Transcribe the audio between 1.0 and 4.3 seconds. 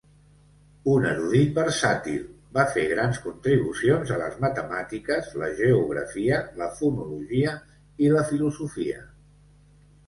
erudit versàtil, va fer grans contribucions a